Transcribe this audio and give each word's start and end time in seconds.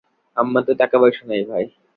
আমার 0.37 0.61
তো 0.67 0.73
টাকা-পয়সা 0.73 1.23
নেই, 1.27 1.43
ভাই। 1.45 1.63